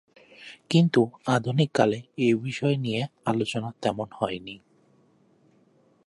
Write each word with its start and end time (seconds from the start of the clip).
কিন্তু 0.69 1.01
আধুনিক 1.27 1.69
কালে 1.73 1.99
এই 2.17 2.33
বিষয় 2.43 2.75
নিয়ে 2.77 3.01
আলোচনা 3.25 3.69
তেমন 3.81 4.07
হয়নি। 4.19 4.55